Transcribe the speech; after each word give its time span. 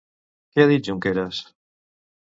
Què 0.55 0.65
ha 0.65 0.71
dit 0.71 0.89
Junqueras? 0.89 1.47